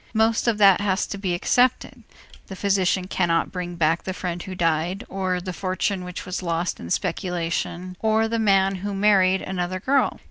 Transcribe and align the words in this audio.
Most 0.15 0.47
of 0.47 0.57
that 0.57 0.81
has 0.81 1.05
to 1.05 1.17
be 1.19 1.35
accepted. 1.35 2.01
The 2.47 2.55
physician 2.55 3.05
cannot 3.05 3.51
bring 3.51 3.75
back 3.75 4.01
the 4.01 4.15
friend 4.15 4.41
who 4.41 4.55
died 4.55 5.03
or 5.09 5.39
the 5.39 5.53
fortune 5.53 6.03
which 6.03 6.25
was 6.25 6.41
lost 6.41 6.79
in 6.79 6.89
speculation 6.89 7.95
or 7.99 8.27
the 8.27 8.39
man 8.39 8.77
who 8.77 8.95
married 8.95 9.43
another 9.43 9.79
girl. 9.79 10.19